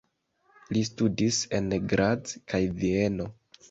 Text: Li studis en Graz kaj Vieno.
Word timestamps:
Li 0.77 0.83
studis 0.89 1.43
en 1.59 1.71
Graz 1.95 2.37
kaj 2.53 2.67
Vieno. 2.83 3.35